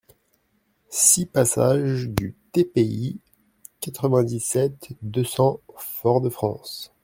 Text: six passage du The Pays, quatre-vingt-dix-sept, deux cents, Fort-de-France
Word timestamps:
six 0.89 1.25
passage 1.27 2.09
du 2.09 2.35
The 2.55 2.63
Pays, 2.63 3.19
quatre-vingt-dix-sept, 3.81 4.93
deux 5.03 5.23
cents, 5.23 5.59
Fort-de-France 5.77 6.91